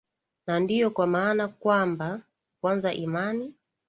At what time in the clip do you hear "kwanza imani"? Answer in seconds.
2.61-3.53